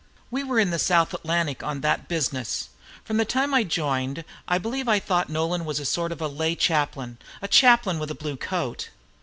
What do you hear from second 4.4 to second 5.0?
I believe I